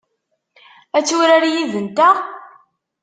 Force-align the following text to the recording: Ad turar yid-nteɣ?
Ad 0.97 1.05
turar 1.07 1.43
yid-nteɣ? 1.53 2.15